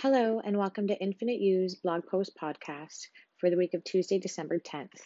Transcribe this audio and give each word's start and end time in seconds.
Hello, 0.00 0.40
and 0.44 0.56
welcome 0.56 0.86
to 0.86 1.02
Infinite 1.02 1.40
Use 1.40 1.74
blog 1.74 2.06
post 2.06 2.36
podcast 2.40 3.08
for 3.40 3.50
the 3.50 3.56
week 3.56 3.74
of 3.74 3.82
Tuesday, 3.82 4.20
December 4.20 4.60
10th. 4.60 5.00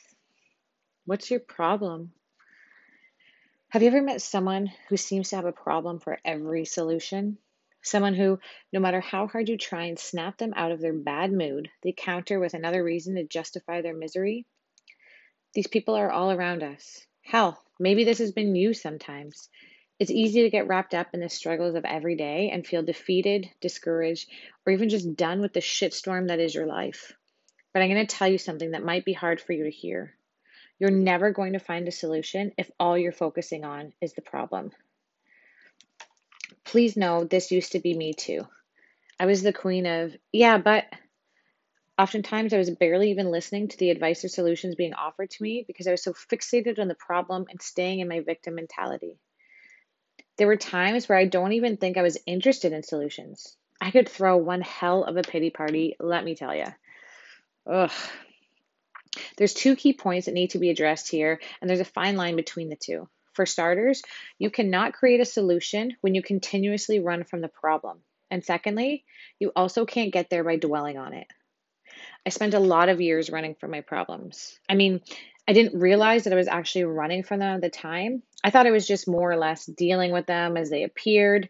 What's 1.07 1.31
your 1.31 1.41
problem? 1.41 2.13
Have 3.71 3.81
you 3.81 3.89
ever 3.89 4.03
met 4.03 4.21
someone 4.21 4.71
who 4.91 4.99
seems 4.99 5.31
to 5.31 5.37
have 5.37 5.47
a 5.47 5.53
problem 5.53 5.99
for 5.99 6.19
every 6.27 6.67
solution? 6.67 7.39
Someone 7.81 8.13
who, 8.13 8.39
no 8.71 8.81
matter 8.81 9.01
how 9.01 9.27
hard 9.29 9.49
you 9.49 9.57
try 9.57 9.85
and 9.85 9.99
snap 9.99 10.37
them 10.37 10.53
out 10.55 10.73
of 10.73 10.83
their 10.83 10.93
bad 10.93 11.33
mood, 11.33 11.71
they 11.83 11.95
counter 11.97 12.39
with 12.39 12.53
another 12.53 12.85
reason 12.85 13.15
to 13.15 13.25
justify 13.25 13.81
their 13.81 13.97
misery? 13.97 14.45
These 15.55 15.69
people 15.69 15.95
are 15.95 16.11
all 16.11 16.31
around 16.31 16.63
us. 16.63 17.07
Hell, 17.23 17.59
maybe 17.81 18.05
this 18.05 18.19
has 18.19 18.33
been 18.33 18.55
you 18.55 18.75
sometimes. 18.75 19.49
It's 20.03 20.11
easy 20.11 20.43
to 20.43 20.51
get 20.51 20.67
wrapped 20.67 20.95
up 20.95 21.15
in 21.15 21.21
the 21.21 21.29
struggles 21.29 21.77
of 21.77 21.85
every 21.85 22.17
day 22.17 22.51
and 22.53 22.67
feel 22.67 22.83
defeated, 22.83 23.49
discouraged, 23.61 24.29
or 24.67 24.73
even 24.73 24.89
just 24.89 25.15
done 25.15 25.41
with 25.41 25.53
the 25.53 25.61
shitstorm 25.61 26.27
that 26.27 26.41
is 26.41 26.57
your 26.57 26.67
life. 26.67 27.13
But 27.73 27.83
I'm 27.83 27.89
going 27.89 28.05
to 28.05 28.17
tell 28.17 28.27
you 28.27 28.39
something 28.39 28.73
that 28.73 28.85
might 28.85 29.05
be 29.05 29.13
hard 29.13 29.41
for 29.41 29.53
you 29.53 29.63
to 29.63 29.71
hear. 29.71 30.13
You're 30.81 30.91
never 30.91 31.31
going 31.31 31.53
to 31.53 31.61
find 31.61 31.87
a 31.87 31.93
solution 31.93 32.51
if 32.59 32.69
all 32.81 32.99
you're 32.99 33.13
focusing 33.13 33.65
on 33.65 33.93
is 34.01 34.13
the 34.15 34.23
problem. 34.23 34.73
Please 36.65 36.97
know 36.97 37.23
this 37.23 37.53
used 37.53 37.71
to 37.71 37.79
be 37.79 37.95
me 37.95 38.13
too. 38.13 38.45
I 39.21 39.27
was 39.27 39.45
the 39.45 39.53
queen 39.53 39.87
of, 39.87 40.17
yeah, 40.33 40.59
but 40.59 40.87
oftentimes 41.97 42.53
I 42.53 42.59
was 42.59 42.71
barely 42.71 43.13
even 43.13 43.31
listening 43.31 43.69
to 43.69 43.77
the 43.77 43.91
advice 43.91 44.25
or 44.25 44.29
solutions 44.29 44.75
being 44.75 44.95
offered 44.95 45.31
to 45.31 45.43
me 45.45 45.63
because 45.65 45.87
I 45.87 45.93
was 45.93 46.03
so 46.03 46.13
fixated 46.13 46.81
on 46.81 46.89
the 46.89 46.97
problem 46.97 47.47
and 47.49 47.63
staying 47.63 48.01
in 48.01 48.09
my 48.09 48.19
victim 48.19 48.57
mentality. 48.57 49.21
There 50.43 50.49
were 50.49 50.57
times 50.57 51.09
where 51.09 51.17
I 51.17 51.27
don't 51.27 51.53
even 51.53 51.77
think 51.77 51.97
I 51.97 52.03
was 52.03 52.19
interested 52.27 52.73
in 52.73 52.83
solutions. 52.83 53.57
I 53.81 53.93
could 53.93 54.09
throw 54.09 54.39
one 54.39 54.61
hell 54.61 55.05
of 55.05 55.17
a 55.17 55.23
pity 55.23 55.51
party, 55.51 55.95
let 56.01 56.25
me 56.25 56.35
tell 56.35 56.53
you. 56.53 56.67
Ugh. 57.65 57.93
There's 59.37 59.55
two 59.55 59.77
key 59.77 59.93
points 59.93 60.27
that 60.27 60.35
need 60.35 60.51
to 60.51 60.59
be 60.59 60.71
addressed 60.71 61.09
here, 61.09 61.41
and 61.61 61.71
there's 61.71 61.79
a 61.79 61.85
fine 61.85 62.17
line 62.17 62.35
between 62.35 62.71
the 62.71 62.75
two. 62.75 63.09
For 63.35 63.47
starters, 63.47 64.03
you 64.37 64.51
cannot 64.51 64.95
create 64.95 65.21
a 65.21 65.25
solution 65.25 65.97
when 66.01 66.17
you 66.17 66.25
continuously 66.25 66.99
run 66.99 67.23
from 67.23 67.41
the 67.41 67.47
problem. 67.47 68.01
And 68.29 68.45
secondly, 68.45 69.05
you 69.39 69.53
also 69.55 69.87
can't 69.87 70.13
get 70.13 70.29
there 70.29 70.43
by 70.43 70.57
dwelling 70.57 70.99
on 70.99 71.13
it. 71.13 71.29
I 72.27 72.31
spent 72.31 72.55
a 72.55 72.59
lot 72.59 72.89
of 72.89 73.01
years 73.01 73.31
running 73.31 73.55
from 73.55 73.71
my 73.71 73.83
problems. 73.83 74.59
I 74.69 74.75
mean, 74.75 75.03
I 75.47 75.53
didn't 75.53 75.79
realize 75.79 76.25
that 76.25 76.33
I 76.33 76.37
was 76.37 76.49
actually 76.49 76.87
running 76.87 77.23
from 77.23 77.39
them 77.39 77.55
at 77.55 77.61
the 77.61 77.71
time. 77.71 78.25
I 78.45 78.51
thought 78.51 78.67
I 78.67 78.73
was 78.73 78.87
just 78.87 79.09
more 79.09 79.31
or 79.31 79.37
less 79.37 79.67
dealing 79.67 80.13
with 80.13 80.27
them 80.27 80.57
as 80.57 80.71
they 80.71 80.83
appeared. 80.83 81.49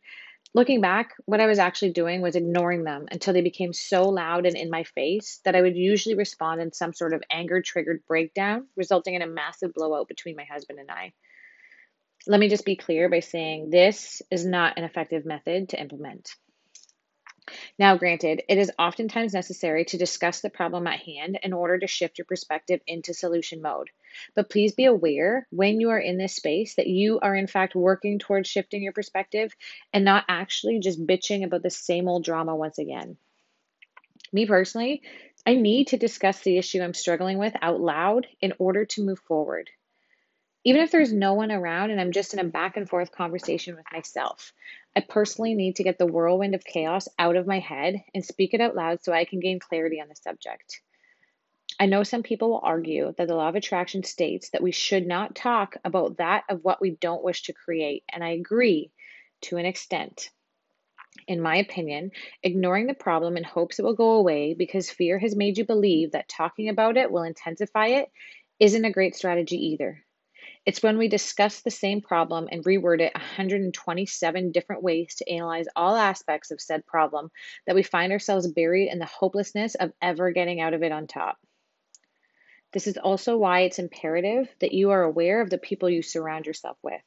Looking 0.55 0.83
back, 0.83 1.15
what 1.25 1.41
I 1.41 1.47
was 1.47 1.59
actually 1.59 1.93
doing 1.93 2.21
was 2.21 2.37
ignoring 2.37 2.85
them 2.85 3.07
until 3.11 3.33
they 3.33 3.41
became 3.41 3.73
so 3.73 4.03
loud 4.03 4.45
and 4.45 4.55
in 4.55 4.69
my 4.69 4.85
face 4.85 5.41
that 5.45 5.57
I 5.57 5.63
would 5.63 5.77
usually 5.77 6.15
respond 6.15 6.61
in 6.61 6.73
some 6.73 6.93
sort 6.93 7.15
of 7.15 7.23
anger 7.31 7.63
triggered 7.63 8.03
breakdown, 8.07 8.67
resulting 8.77 9.15
in 9.15 9.23
a 9.23 9.27
massive 9.27 9.73
blowout 9.73 10.09
between 10.09 10.37
my 10.37 10.45
husband 10.45 10.79
and 10.79 10.91
I. 10.91 11.15
Let 12.27 12.39
me 12.39 12.49
just 12.49 12.67
be 12.67 12.77
clear 12.77 13.09
by 13.09 13.21
saying 13.21 13.71
this 13.71 14.21
is 14.31 14.45
not 14.45 14.77
an 14.77 14.85
effective 14.85 15.25
method 15.25 15.71
to 15.71 15.81
implement. 15.81 16.35
Now, 17.79 17.97
granted, 17.97 18.43
it 18.49 18.59
is 18.59 18.71
oftentimes 18.79 19.35
necessary 19.35 19.85
to 19.87 19.99
discuss 19.99 20.41
the 20.41 20.51
problem 20.51 20.87
at 20.87 21.01
hand 21.01 21.39
in 21.43 21.53
order 21.53 21.79
to 21.79 21.87
shift 21.87 22.19
your 22.19 22.25
perspective 22.25 22.81
into 22.87 23.15
solution 23.15 23.61
mode. 23.61 23.91
But 24.35 24.49
please 24.49 24.75
be 24.75 24.85
aware 24.85 25.47
when 25.51 25.81
you 25.81 25.91
are 25.91 25.99
in 25.99 26.19
this 26.19 26.37
space 26.37 26.75
that 26.77 26.87
you 26.87 27.19
are, 27.21 27.35
in 27.35 27.47
fact, 27.47 27.75
working 27.75 28.19
towards 28.19 28.49
shifting 28.49 28.83
your 28.83 28.93
perspective 28.93 29.55
and 29.93 30.05
not 30.05 30.25
actually 30.29 30.79
just 30.81 31.05
bitching 31.05 31.45
about 31.45 31.63
the 31.63 31.71
same 31.71 32.09
old 32.09 32.25
drama 32.25 32.55
once 32.55 32.79
again. 32.79 33.17
Me 34.33 34.47
personally, 34.47 35.03
I 35.45 35.55
need 35.57 35.89
to 35.89 35.97
discuss 35.97 36.41
the 36.41 36.59
issue 36.59 36.81
I'm 36.81 36.95
struggling 36.95 37.39
with 37.39 37.55
out 37.61 37.81
loud 37.81 38.27
in 38.41 38.53
order 38.59 38.85
to 38.85 39.05
move 39.05 39.19
forward 39.21 39.69
even 40.65 40.81
if 40.81 40.91
there's 40.91 41.13
no 41.13 41.35
one 41.35 41.51
around 41.51 41.91
and 41.91 42.01
I'm 42.01 42.13
just 42.13 42.35
in 42.35 42.39
a 42.39 42.45
back 42.45 42.77
and 42.77 42.89
forth 42.89 43.11
conversation 43.13 43.75
with 43.75 43.85
myself. 43.93 44.53
I 44.95 45.01
personally 45.01 45.55
need 45.55 45.77
to 45.77 45.85
get 45.85 45.99
the 45.99 46.07
whirlwind 46.07 46.55
of 46.55 46.65
chaos 46.65 47.09
out 47.19 47.37
of 47.37 47.47
my 47.47 47.59
head 47.59 48.03
and 48.15 48.25
speak 48.25 48.55
it 48.55 48.61
out 48.61 48.77
loud 48.77 49.03
so 49.03 49.13
I 49.13 49.25
can 49.25 49.41
gain 49.41 49.59
clarity 49.59 50.01
on 50.01 50.09
the 50.09 50.17
subject. 50.17 50.81
I 51.81 51.87
know 51.87 52.03
some 52.03 52.23
people 52.23 52.51
will 52.51 52.61
argue 52.63 53.13
that 53.17 53.27
the 53.27 53.35
law 53.35 53.49
of 53.49 53.57
attraction 53.57 54.05
states 54.05 54.51
that 54.51 54.63
we 54.63 54.73
should 54.73 55.07
not 55.07 55.35
talk 55.35 55.77
about 55.85 56.19
that 56.19 56.45
of 56.49 56.63
what 56.63 56.81
we 56.81 56.91
don't 56.91 57.25
wish 57.25 57.45
to 57.45 57.53
create, 57.53 58.05
and 58.13 58.23
I 58.23 58.31
agree 58.31 58.93
to 59.43 59.57
an 59.57 59.67
extent. 59.67 60.31
In 61.27 61.41
my 61.41 61.57
opinion, 61.57 62.13
ignoring 62.43 62.87
the 62.87 62.95
problem 62.95 63.37
in 63.37 63.45
hopes 63.45 63.79
it 63.79 63.85
will 63.85 63.95
go 63.95 64.13
away 64.13 64.55
because 64.55 64.91
fear 64.91 65.19
has 65.19 65.35
made 65.35 65.59
you 65.59 65.65
believe 65.65 66.13
that 66.13 66.29
talking 66.29 66.69
about 66.69 66.97
it 66.97 67.11
will 67.11 67.23
intensify 67.23 67.89
it 67.89 68.11
isn't 68.61 68.85
a 68.85 68.93
great 68.93 69.17
strategy 69.17 69.57
either. 69.57 70.05
It's 70.65 70.83
when 70.83 70.97
we 70.97 71.09
discuss 71.09 71.61
the 71.61 71.73
same 71.73 72.01
problem 72.01 72.49
and 72.51 72.65
reword 72.65 73.01
it 73.01 73.13
127 73.15 74.53
different 74.53 74.83
ways 74.83 75.17
to 75.17 75.29
analyze 75.29 75.67
all 75.75 75.97
aspects 75.97 76.53
of 76.53 76.61
said 76.61 76.87
problem 76.87 77.31
that 77.67 77.75
we 77.75 77.83
find 77.83 78.13
ourselves 78.13 78.47
buried 78.47 78.89
in 78.89 79.01
the 79.01 79.07
hopelessness 79.07 79.75
of 79.75 79.93
ever 80.01 80.31
getting 80.31 80.61
out 80.61 80.75
of 80.75 80.83
it 80.85 80.93
on 80.93 81.09
top. 81.09 81.39
This 82.73 82.87
is 82.87 82.97
also 82.97 83.37
why 83.37 83.61
it's 83.61 83.81
imperative 83.81 84.49
that 84.61 84.73
you 84.73 84.91
are 84.91 85.03
aware 85.03 85.41
of 85.41 85.51
the 85.51 85.59
people 85.59 85.91
you 85.91 86.01
surround 86.01 86.47
yourself 86.47 86.79
with. 86.83 87.03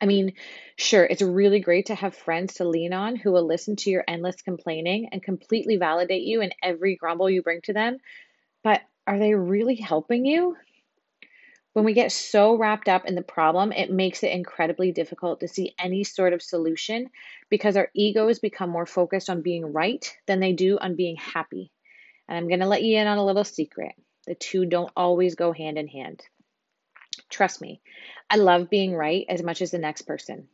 I 0.00 0.06
mean, 0.06 0.32
sure, 0.76 1.04
it's 1.04 1.22
really 1.22 1.60
great 1.60 1.86
to 1.86 1.94
have 1.94 2.16
friends 2.16 2.54
to 2.54 2.68
lean 2.68 2.92
on 2.92 3.14
who 3.14 3.30
will 3.30 3.46
listen 3.46 3.76
to 3.76 3.90
your 3.90 4.04
endless 4.08 4.42
complaining 4.42 5.10
and 5.12 5.22
completely 5.22 5.76
validate 5.76 6.22
you 6.22 6.40
in 6.40 6.50
every 6.62 6.96
grumble 6.96 7.30
you 7.30 7.42
bring 7.42 7.60
to 7.62 7.72
them, 7.72 7.98
but 8.64 8.80
are 9.06 9.18
they 9.18 9.34
really 9.34 9.76
helping 9.76 10.24
you? 10.24 10.56
When 11.74 11.84
we 11.84 11.92
get 11.92 12.12
so 12.12 12.56
wrapped 12.56 12.88
up 12.88 13.04
in 13.04 13.16
the 13.16 13.22
problem, 13.22 13.72
it 13.72 13.90
makes 13.90 14.22
it 14.22 14.30
incredibly 14.30 14.92
difficult 14.92 15.40
to 15.40 15.48
see 15.48 15.74
any 15.76 16.04
sort 16.04 16.32
of 16.32 16.40
solution 16.40 17.10
because 17.50 17.76
our 17.76 17.90
egos 17.94 18.38
become 18.38 18.70
more 18.70 18.86
focused 18.86 19.28
on 19.28 19.42
being 19.42 19.72
right 19.72 20.16
than 20.26 20.38
they 20.38 20.52
do 20.52 20.78
on 20.78 20.94
being 20.94 21.16
happy. 21.16 21.72
And 22.28 22.38
I'm 22.38 22.46
going 22.46 22.60
to 22.60 22.68
let 22.68 22.84
you 22.84 22.96
in 22.96 23.08
on 23.08 23.18
a 23.18 23.26
little 23.26 23.44
secret 23.44 23.92
the 24.26 24.36
two 24.36 24.64
don't 24.66 24.92
always 24.96 25.34
go 25.34 25.52
hand 25.52 25.76
in 25.76 25.88
hand. 25.88 26.22
Trust 27.28 27.60
me, 27.60 27.80
I 28.30 28.36
love 28.36 28.70
being 28.70 28.94
right 28.94 29.26
as 29.28 29.42
much 29.42 29.60
as 29.60 29.72
the 29.72 29.78
next 29.78 30.02
person. 30.02 30.48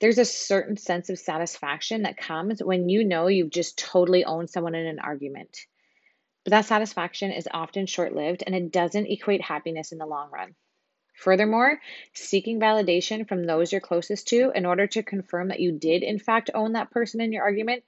There's 0.00 0.18
a 0.18 0.24
certain 0.24 0.76
sense 0.76 1.08
of 1.08 1.18
satisfaction 1.18 2.02
that 2.02 2.18
comes 2.18 2.62
when 2.62 2.90
you 2.90 3.04
know 3.04 3.26
you've 3.28 3.50
just 3.50 3.78
totally 3.78 4.24
owned 4.24 4.50
someone 4.50 4.74
in 4.74 4.86
an 4.86 4.98
argument. 4.98 5.66
But 6.48 6.62
that 6.62 6.64
satisfaction 6.64 7.30
is 7.30 7.46
often 7.52 7.84
short 7.84 8.14
lived 8.14 8.42
and 8.46 8.54
it 8.54 8.72
doesn't 8.72 9.04
equate 9.04 9.42
happiness 9.42 9.92
in 9.92 9.98
the 9.98 10.06
long 10.06 10.30
run. 10.30 10.54
Furthermore, 11.14 11.78
seeking 12.14 12.58
validation 12.58 13.28
from 13.28 13.44
those 13.44 13.70
you're 13.70 13.82
closest 13.82 14.28
to 14.28 14.50
in 14.54 14.64
order 14.64 14.86
to 14.86 15.02
confirm 15.02 15.48
that 15.48 15.60
you 15.60 15.72
did, 15.72 16.02
in 16.02 16.18
fact, 16.18 16.48
own 16.54 16.72
that 16.72 16.90
person 16.90 17.20
in 17.20 17.34
your 17.34 17.42
argument 17.42 17.84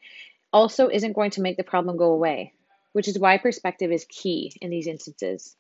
also 0.53 0.91
isn't 0.91 1.15
going 1.15 1.31
to 1.31 1.41
make 1.41 1.57
the 1.57 1.65
problem 1.65 1.97
go 1.97 2.13
away, 2.13 2.53
which 2.93 3.09
is 3.09 3.19
why 3.19 3.39
perspective 3.39 3.91
is 3.91 4.05
key 4.05 4.53
in 4.61 4.69
these 4.69 4.87
instances. 4.87 5.57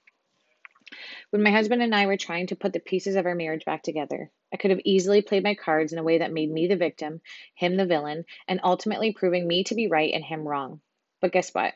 When 1.31 1.43
my 1.43 1.53
husband 1.53 1.83
and 1.83 1.94
I 1.94 2.05
were 2.05 2.19
trying 2.19 2.49
to 2.49 2.55
put 2.55 2.75
the 2.75 2.81
pieces 2.81 3.16
of 3.16 3.25
our 3.25 3.34
marriage 3.34 3.65
back 3.65 3.83
together, 3.83 4.31
I 4.53 4.59
could 4.59 4.72
have 4.72 4.81
easily 4.84 5.22
played 5.22 5.43
my 5.43 5.55
cards 5.55 5.94
in 5.94 5.99
a 5.99 6.05
way 6.05 6.19
that 6.19 6.34
made 6.34 6.53
me 6.53 6.66
the 6.66 6.77
victim, 6.77 7.22
him 7.55 7.78
the 7.78 7.87
villain, 7.87 8.27
and 8.47 8.60
ultimately 8.62 9.15
proving 9.15 9.49
me 9.49 9.65
to 9.65 9.75
be 9.75 9.89
right 9.89 10.12
and 10.12 10.22
him 10.22 10.47
wrong. 10.47 10.83
But 11.22 11.33
guess 11.33 11.55
what? 11.55 11.72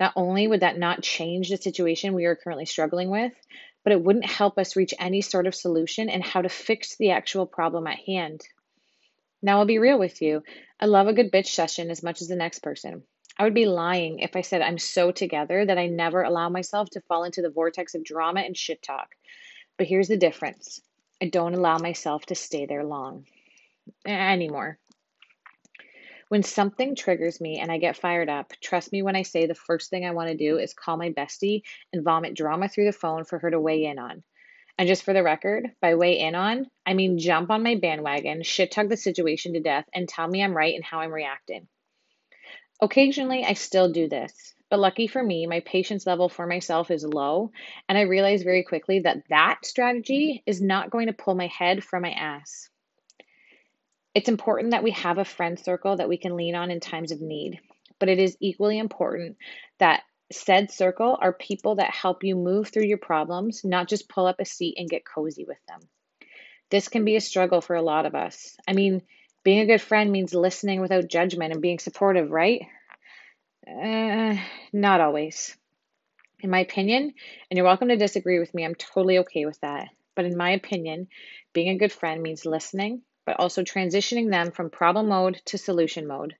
Not 0.00 0.14
only 0.16 0.48
would 0.48 0.60
that 0.60 0.78
not 0.78 1.02
change 1.02 1.50
the 1.50 1.58
situation 1.58 2.14
we 2.14 2.24
are 2.24 2.34
currently 2.34 2.64
struggling 2.64 3.10
with, 3.10 3.34
but 3.84 3.92
it 3.92 4.02
wouldn't 4.02 4.24
help 4.24 4.58
us 4.58 4.74
reach 4.74 4.94
any 4.98 5.20
sort 5.20 5.46
of 5.46 5.54
solution 5.54 6.08
and 6.08 6.24
how 6.24 6.40
to 6.40 6.48
fix 6.48 6.96
the 6.96 7.10
actual 7.10 7.46
problem 7.46 7.86
at 7.86 7.98
hand. 7.98 8.42
Now, 9.42 9.58
I'll 9.58 9.66
be 9.66 9.78
real 9.78 9.98
with 9.98 10.20
you. 10.22 10.42
I 10.80 10.86
love 10.86 11.06
a 11.06 11.12
good 11.12 11.30
bitch 11.30 11.48
session 11.48 11.90
as 11.90 12.02
much 12.02 12.22
as 12.22 12.28
the 12.28 12.36
next 12.36 12.60
person. 12.60 13.02
I 13.38 13.44
would 13.44 13.54
be 13.54 13.66
lying 13.66 14.18
if 14.18 14.36
I 14.36 14.42
said 14.42 14.60
I'm 14.60 14.78
so 14.78 15.12
together 15.12 15.64
that 15.64 15.78
I 15.78 15.86
never 15.86 16.22
allow 16.22 16.48
myself 16.48 16.90
to 16.90 17.00
fall 17.02 17.24
into 17.24 17.42
the 17.42 17.50
vortex 17.50 17.94
of 17.94 18.04
drama 18.04 18.40
and 18.40 18.56
shit 18.56 18.82
talk. 18.82 19.14
But 19.78 19.86
here's 19.86 20.08
the 20.08 20.16
difference 20.16 20.80
I 21.22 21.26
don't 21.26 21.54
allow 21.54 21.78
myself 21.78 22.26
to 22.26 22.34
stay 22.34 22.66
there 22.66 22.84
long 22.84 23.26
anymore. 24.06 24.78
When 26.30 26.44
something 26.44 26.94
triggers 26.94 27.40
me 27.40 27.58
and 27.58 27.72
I 27.72 27.78
get 27.78 27.96
fired 27.96 28.28
up, 28.28 28.52
trust 28.60 28.92
me 28.92 29.02
when 29.02 29.16
I 29.16 29.22
say 29.22 29.46
the 29.46 29.54
first 29.56 29.90
thing 29.90 30.06
I 30.06 30.12
want 30.12 30.28
to 30.28 30.36
do 30.36 30.58
is 30.58 30.72
call 30.72 30.96
my 30.96 31.10
bestie 31.10 31.62
and 31.92 32.04
vomit 32.04 32.36
drama 32.36 32.68
through 32.68 32.84
the 32.84 32.92
phone 32.92 33.24
for 33.24 33.40
her 33.40 33.50
to 33.50 33.58
weigh 33.58 33.86
in 33.86 33.98
on. 33.98 34.22
And 34.78 34.86
just 34.86 35.02
for 35.02 35.12
the 35.12 35.24
record, 35.24 35.72
by 35.82 35.96
weigh 35.96 36.20
in 36.20 36.36
on, 36.36 36.70
I 36.86 36.94
mean 36.94 37.18
jump 37.18 37.50
on 37.50 37.64
my 37.64 37.74
bandwagon, 37.74 38.44
shit 38.44 38.70
tug 38.70 38.88
the 38.88 38.96
situation 38.96 39.54
to 39.54 39.60
death, 39.60 39.86
and 39.92 40.08
tell 40.08 40.28
me 40.28 40.40
I'm 40.40 40.56
right 40.56 40.72
and 40.72 40.84
how 40.84 41.00
I'm 41.00 41.10
reacting. 41.10 41.66
Occasionally, 42.80 43.44
I 43.44 43.54
still 43.54 43.90
do 43.90 44.08
this, 44.08 44.54
but 44.70 44.78
lucky 44.78 45.08
for 45.08 45.20
me, 45.20 45.48
my 45.48 45.58
patience 45.58 46.06
level 46.06 46.28
for 46.28 46.46
myself 46.46 46.92
is 46.92 47.04
low, 47.04 47.50
and 47.88 47.98
I 47.98 48.02
realize 48.02 48.44
very 48.44 48.62
quickly 48.62 49.00
that 49.00 49.24
that 49.30 49.66
strategy 49.66 50.44
is 50.46 50.62
not 50.62 50.90
going 50.90 51.08
to 51.08 51.12
pull 51.12 51.34
my 51.34 51.48
head 51.48 51.82
from 51.82 52.02
my 52.02 52.12
ass. 52.12 52.70
It's 54.14 54.28
important 54.28 54.72
that 54.72 54.82
we 54.82 54.90
have 54.92 55.18
a 55.18 55.24
friend 55.24 55.58
circle 55.58 55.96
that 55.96 56.08
we 56.08 56.16
can 56.18 56.36
lean 56.36 56.54
on 56.54 56.70
in 56.70 56.80
times 56.80 57.12
of 57.12 57.20
need. 57.20 57.60
but 58.00 58.08
it 58.08 58.18
is 58.18 58.36
equally 58.40 58.78
important 58.78 59.36
that 59.78 60.02
said 60.32 60.72
circle 60.72 61.18
are 61.20 61.32
people 61.32 61.76
that 61.76 61.90
help 61.90 62.24
you 62.24 62.34
move 62.34 62.68
through 62.68 62.84
your 62.84 62.98
problems, 62.98 63.62
not 63.64 63.88
just 63.88 64.08
pull 64.08 64.26
up 64.26 64.40
a 64.40 64.44
seat 64.44 64.74
and 64.78 64.88
get 64.88 65.04
cozy 65.04 65.44
with 65.44 65.58
them. 65.68 65.80
This 66.70 66.88
can 66.88 67.04
be 67.04 67.16
a 67.16 67.20
struggle 67.20 67.60
for 67.60 67.76
a 67.76 67.82
lot 67.82 68.06
of 68.06 68.14
us. 68.14 68.56
I 68.66 68.72
mean, 68.72 69.02
being 69.42 69.60
a 69.60 69.66
good 69.66 69.80
friend 69.80 70.10
means 70.10 70.34
listening 70.34 70.80
without 70.80 71.08
judgment 71.08 71.52
and 71.52 71.62
being 71.62 71.78
supportive, 71.78 72.30
right? 72.30 72.62
Uh, 73.68 74.36
not 74.72 75.00
always. 75.00 75.56
In 76.40 76.50
my 76.50 76.60
opinion, 76.60 77.12
and 77.50 77.56
you're 77.56 77.66
welcome 77.66 77.88
to 77.88 77.96
disagree 77.96 78.38
with 78.38 78.54
me, 78.54 78.64
I'm 78.64 78.74
totally 78.74 79.18
okay 79.18 79.44
with 79.44 79.60
that. 79.60 79.88
But 80.14 80.24
in 80.24 80.36
my 80.36 80.50
opinion, 80.50 81.08
being 81.52 81.68
a 81.70 81.78
good 81.78 81.92
friend 81.92 82.22
means 82.22 82.46
listening, 82.46 83.02
but 83.26 83.38
also 83.38 83.62
transitioning 83.62 84.30
them 84.30 84.50
from 84.50 84.70
problem 84.70 85.08
mode 85.08 85.40
to 85.46 85.58
solution 85.58 86.06
mode, 86.06 86.36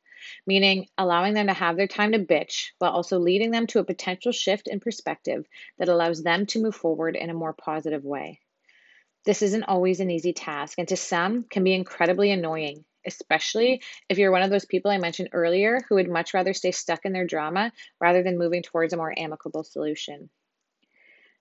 meaning 0.47 0.87
allowing 0.99 1.35
them 1.35 1.47
to 1.47 1.53
have 1.53 1.77
their 1.77 1.87
time 1.87 2.12
to 2.12 2.19
bitch 2.19 2.71
while 2.79 2.93
also 2.93 3.19
leading 3.19 3.50
them 3.50 3.67
to 3.67 3.79
a 3.79 3.85
potential 3.85 4.32
shift 4.32 4.69
in 4.69 4.81
perspective 4.81 5.47
that 5.79 5.88
allows 5.88 6.23
them 6.23 6.47
to 6.47 6.62
move 6.62 6.75
forward 6.75 7.17
in 7.17 7.31
a 7.31 7.35
more 7.35 7.53
positive 7.53 8.05
way. 8.05 8.41
This 9.25 9.43
isn't 9.43 9.65
always 9.65 10.00
an 10.00 10.11
easy 10.11 10.32
task, 10.32 10.79
and 10.79 10.88
to 10.88 10.97
some 10.97 11.43
can 11.44 11.62
be 11.62 11.75
incredibly 11.75 12.31
annoying, 12.31 12.85
especially 13.06 13.82
if 14.09 14.17
you're 14.17 14.32
one 14.32 14.43
of 14.43 14.50
those 14.50 14.65
people 14.65 14.91
I 14.91 14.99
mentioned 14.99 15.31
earlier 15.32 15.81
who 15.88 15.97
would 15.97 16.09
much 16.09 16.32
rather 16.32 16.55
stay 16.55 16.71
stuck 16.71 17.05
in 17.05 17.12
their 17.12 17.27
drama 17.27 17.73
rather 18.00 18.23
than 18.23 18.38
moving 18.38 18.62
towards 18.62 18.93
a 18.93 18.97
more 18.97 19.12
amicable 19.17 19.62
solution. 19.62 20.31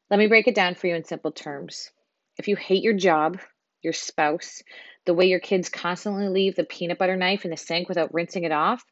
Let 0.09 0.19
me 0.19 0.27
break 0.27 0.47
it 0.47 0.55
down 0.55 0.75
for 0.75 0.87
you 0.87 0.95
in 0.95 1.05
simple 1.05 1.31
terms. 1.31 1.91
If 2.37 2.47
you 2.47 2.55
hate 2.55 2.83
your 2.83 2.95
job, 2.95 3.39
your 3.81 3.93
spouse, 3.93 4.61
the 5.09 5.15
way 5.15 5.25
your 5.25 5.39
kids 5.39 5.69
constantly 5.69 6.29
leave 6.29 6.55
the 6.55 6.63
peanut 6.63 6.99
butter 6.99 7.15
knife 7.15 7.43
in 7.43 7.49
the 7.49 7.57
sink 7.57 7.89
without 7.89 8.13
rinsing 8.13 8.43
it 8.43 8.51
off, 8.51 8.85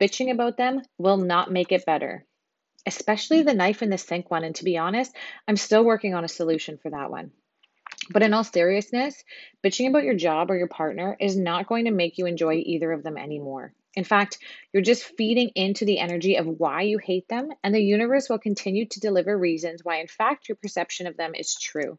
bitching 0.00 0.30
about 0.30 0.56
them 0.56 0.80
will 0.98 1.16
not 1.16 1.50
make 1.50 1.72
it 1.72 1.84
better. 1.84 2.24
Especially 2.86 3.42
the 3.42 3.54
knife 3.54 3.82
in 3.82 3.90
the 3.90 3.98
sink 3.98 4.30
one. 4.30 4.44
And 4.44 4.54
to 4.54 4.62
be 4.62 4.78
honest, 4.78 5.16
I'm 5.48 5.56
still 5.56 5.84
working 5.84 6.14
on 6.14 6.22
a 6.22 6.28
solution 6.28 6.78
for 6.78 6.90
that 6.90 7.10
one. 7.10 7.32
But 8.08 8.22
in 8.22 8.32
all 8.34 8.44
seriousness, 8.44 9.20
bitching 9.64 9.88
about 9.88 10.04
your 10.04 10.14
job 10.14 10.52
or 10.52 10.56
your 10.56 10.68
partner 10.68 11.16
is 11.18 11.36
not 11.36 11.66
going 11.66 11.86
to 11.86 11.90
make 11.90 12.18
you 12.18 12.26
enjoy 12.26 12.62
either 12.64 12.92
of 12.92 13.02
them 13.02 13.18
anymore. 13.18 13.74
In 13.96 14.04
fact, 14.04 14.38
you're 14.72 14.80
just 14.80 15.16
feeding 15.16 15.50
into 15.56 15.84
the 15.84 15.98
energy 15.98 16.36
of 16.36 16.46
why 16.46 16.82
you 16.82 16.98
hate 16.98 17.26
them, 17.26 17.48
and 17.64 17.74
the 17.74 17.82
universe 17.82 18.28
will 18.28 18.38
continue 18.38 18.86
to 18.86 19.00
deliver 19.00 19.36
reasons 19.36 19.80
why, 19.82 19.96
in 19.96 20.06
fact, 20.06 20.48
your 20.48 20.54
perception 20.54 21.08
of 21.08 21.16
them 21.16 21.34
is 21.34 21.56
true. 21.56 21.98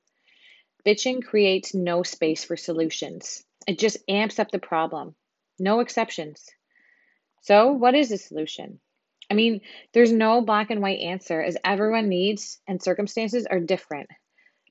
Bitching 0.85 1.21
creates 1.21 1.75
no 1.75 2.03
space 2.03 2.45
for 2.45 2.55
solutions, 2.55 3.43
it 3.67 3.79
just 3.79 3.97
amps 4.07 4.39
up 4.39 4.51
the 4.51 4.59
problem. 4.59 5.15
No 5.59 5.79
exceptions. 5.79 6.45
So, 7.41 7.71
what 7.71 7.95
is 7.95 8.09
the 8.09 8.17
solution? 8.17 8.79
I 9.29 9.35
mean, 9.35 9.61
there's 9.93 10.11
no 10.11 10.41
black 10.41 10.71
and 10.71 10.81
white 10.81 10.99
answer 10.99 11.41
as 11.41 11.57
everyone 11.63 12.09
needs 12.09 12.59
and 12.67 12.81
circumstances 12.81 13.45
are 13.45 13.59
different. 13.59 14.09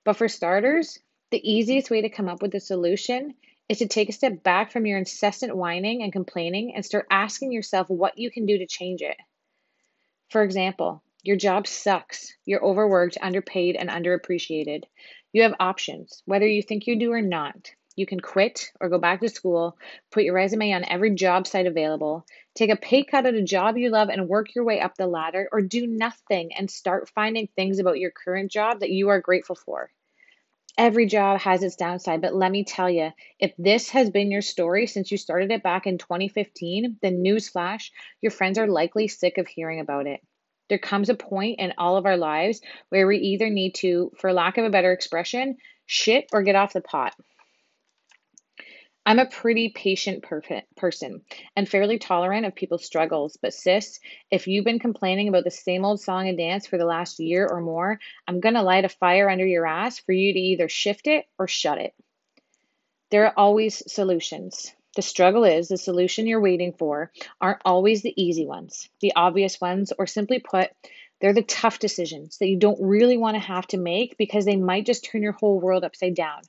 But 0.04 0.16
for 0.16 0.28
starters, 0.28 0.98
the 1.30 1.48
easiest 1.48 1.90
way 1.90 2.00
to 2.02 2.08
come 2.08 2.28
up 2.28 2.42
with 2.42 2.54
a 2.54 2.60
solution 2.60 3.34
is 3.68 3.78
to 3.78 3.86
take 3.86 4.08
a 4.08 4.12
step 4.12 4.42
back 4.42 4.72
from 4.72 4.86
your 4.86 4.98
incessant 4.98 5.54
whining 5.54 6.02
and 6.02 6.12
complaining 6.12 6.74
and 6.74 6.84
start 6.84 7.06
asking 7.10 7.52
yourself 7.52 7.88
what 7.90 8.18
you 8.18 8.30
can 8.30 8.46
do 8.46 8.58
to 8.58 8.66
change 8.66 9.02
it. 9.02 9.16
For 10.30 10.42
example, 10.42 11.02
your 11.22 11.36
job 11.36 11.66
sucks. 11.66 12.34
You're 12.44 12.64
overworked, 12.64 13.18
underpaid, 13.20 13.76
and 13.76 13.90
underappreciated. 13.90 14.84
You 15.32 15.42
have 15.42 15.54
options, 15.60 16.22
whether 16.24 16.46
you 16.46 16.62
think 16.62 16.86
you 16.86 16.98
do 16.98 17.12
or 17.12 17.20
not. 17.20 17.70
You 17.98 18.06
can 18.06 18.20
quit 18.20 18.70
or 18.80 18.88
go 18.88 18.98
back 18.98 19.20
to 19.22 19.28
school, 19.28 19.76
put 20.12 20.22
your 20.22 20.34
resume 20.34 20.72
on 20.72 20.84
every 20.84 21.16
job 21.16 21.48
site 21.48 21.66
available, 21.66 22.24
take 22.54 22.70
a 22.70 22.76
pay 22.76 23.02
cut 23.02 23.26
at 23.26 23.34
a 23.34 23.42
job 23.42 23.76
you 23.76 23.90
love 23.90 24.08
and 24.08 24.28
work 24.28 24.54
your 24.54 24.62
way 24.62 24.80
up 24.80 24.96
the 24.96 25.08
ladder, 25.08 25.48
or 25.50 25.62
do 25.62 25.84
nothing 25.84 26.52
and 26.54 26.70
start 26.70 27.08
finding 27.08 27.48
things 27.48 27.80
about 27.80 27.98
your 27.98 28.12
current 28.12 28.52
job 28.52 28.78
that 28.78 28.90
you 28.90 29.08
are 29.08 29.20
grateful 29.20 29.56
for. 29.56 29.90
Every 30.76 31.06
job 31.06 31.40
has 31.40 31.64
its 31.64 31.74
downside, 31.74 32.20
but 32.20 32.36
let 32.36 32.52
me 32.52 32.62
tell 32.62 32.88
you, 32.88 33.10
if 33.40 33.52
this 33.58 33.90
has 33.90 34.10
been 34.10 34.30
your 34.30 34.42
story 34.42 34.86
since 34.86 35.10
you 35.10 35.18
started 35.18 35.50
it 35.50 35.64
back 35.64 35.88
in 35.88 35.98
2015, 35.98 36.98
then 37.02 37.24
newsflash, 37.24 37.90
your 38.20 38.30
friends 38.30 38.58
are 38.58 38.68
likely 38.68 39.08
sick 39.08 39.38
of 39.38 39.48
hearing 39.48 39.80
about 39.80 40.06
it. 40.06 40.20
There 40.68 40.78
comes 40.78 41.08
a 41.08 41.14
point 41.14 41.58
in 41.58 41.74
all 41.78 41.96
of 41.96 42.06
our 42.06 42.16
lives 42.16 42.60
where 42.90 43.08
we 43.08 43.18
either 43.18 43.50
need 43.50 43.74
to, 43.76 44.12
for 44.18 44.32
lack 44.32 44.56
of 44.56 44.64
a 44.64 44.70
better 44.70 44.92
expression, 44.92 45.56
shit 45.86 46.28
or 46.32 46.44
get 46.44 46.54
off 46.54 46.74
the 46.74 46.80
pot. 46.80 47.12
I'm 49.08 49.18
a 49.18 49.24
pretty 49.24 49.70
patient 49.70 50.22
person 50.76 51.22
and 51.56 51.66
fairly 51.66 51.98
tolerant 51.98 52.44
of 52.44 52.54
people's 52.54 52.84
struggles. 52.84 53.38
But, 53.40 53.54
sis, 53.54 54.00
if 54.30 54.46
you've 54.46 54.66
been 54.66 54.78
complaining 54.78 55.28
about 55.28 55.44
the 55.44 55.50
same 55.50 55.86
old 55.86 56.02
song 56.02 56.28
and 56.28 56.36
dance 56.36 56.66
for 56.66 56.76
the 56.76 56.84
last 56.84 57.18
year 57.18 57.48
or 57.48 57.62
more, 57.62 57.98
I'm 58.26 58.40
going 58.40 58.54
to 58.54 58.60
light 58.60 58.84
a 58.84 58.90
fire 58.90 59.30
under 59.30 59.46
your 59.46 59.66
ass 59.66 59.98
for 59.98 60.12
you 60.12 60.34
to 60.34 60.38
either 60.38 60.68
shift 60.68 61.06
it 61.06 61.24
or 61.38 61.48
shut 61.48 61.78
it. 61.78 61.94
There 63.10 63.24
are 63.24 63.32
always 63.34 63.82
solutions. 63.90 64.74
The 64.94 65.00
struggle 65.00 65.44
is 65.44 65.68
the 65.68 65.78
solution 65.78 66.26
you're 66.26 66.42
waiting 66.42 66.74
for 66.74 67.10
aren't 67.40 67.62
always 67.64 68.02
the 68.02 68.22
easy 68.22 68.44
ones, 68.44 68.90
the 69.00 69.14
obvious 69.16 69.58
ones, 69.58 69.90
or 69.98 70.06
simply 70.06 70.38
put, 70.38 70.68
they're 71.22 71.32
the 71.32 71.40
tough 71.40 71.78
decisions 71.78 72.36
that 72.38 72.48
you 72.48 72.58
don't 72.58 72.82
really 72.82 73.16
want 73.16 73.36
to 73.36 73.40
have 73.40 73.66
to 73.68 73.78
make 73.78 74.18
because 74.18 74.44
they 74.44 74.56
might 74.56 74.84
just 74.84 75.06
turn 75.06 75.22
your 75.22 75.32
whole 75.32 75.58
world 75.58 75.82
upside 75.82 76.14
down 76.14 76.42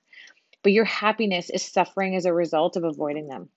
but 0.64 0.72
your 0.72 0.86
happiness 0.86 1.50
is 1.50 1.64
suffering 1.64 2.16
as 2.16 2.26
a 2.26 2.34
result 2.34 2.76
of 2.76 2.84
avoiding 2.84 3.28
them. 3.28 3.50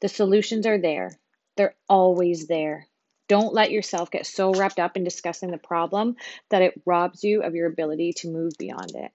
The 0.00 0.08
solutions 0.08 0.66
are 0.66 0.78
there, 0.78 1.18
they're 1.56 1.74
always 1.88 2.46
there. 2.46 2.88
Don't 3.28 3.54
let 3.54 3.70
yourself 3.70 4.10
get 4.10 4.26
so 4.26 4.52
wrapped 4.52 4.78
up 4.78 4.96
in 4.96 5.04
discussing 5.04 5.50
the 5.50 5.58
problem 5.58 6.16
that 6.50 6.62
it 6.62 6.80
robs 6.84 7.22
you 7.22 7.42
of 7.42 7.54
your 7.54 7.66
ability 7.68 8.12
to 8.18 8.28
move 8.28 8.52
beyond 8.58 8.92
it. 8.94 9.12